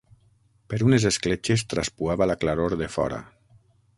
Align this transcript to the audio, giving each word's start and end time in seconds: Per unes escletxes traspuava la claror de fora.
Per 0.73 0.79
unes 0.85 1.05
escletxes 1.09 1.65
traspuava 1.75 2.29
la 2.31 2.39
claror 2.45 2.77
de 2.83 2.91
fora. 2.97 3.23